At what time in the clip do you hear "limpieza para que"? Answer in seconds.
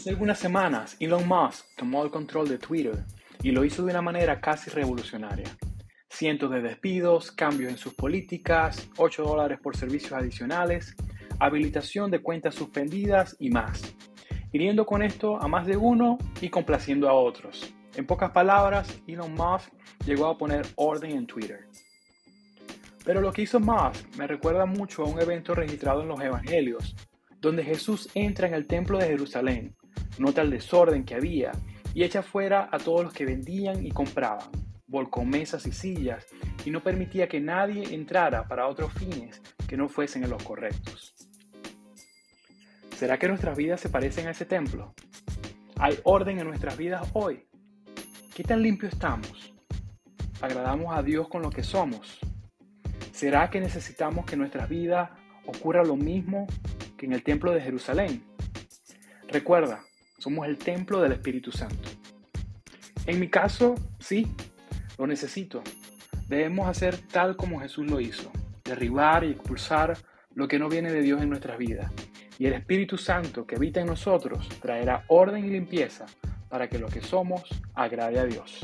75.50-76.78